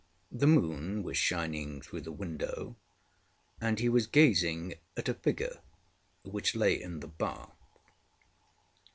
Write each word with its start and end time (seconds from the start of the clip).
The 0.31 0.47
moon 0.47 1.03
was 1.03 1.15
shining 1.15 1.79
through 1.79 2.01
the 2.01 2.11
window, 2.11 2.75
and 3.61 3.77
he 3.77 3.87
was 3.87 4.07
gazing 4.07 4.73
at 4.97 5.07
a 5.07 5.13
figure 5.13 5.59
which 6.23 6.55
lay 6.55 6.81
in 6.81 7.01
the 7.01 7.07
bath. 7.07 7.55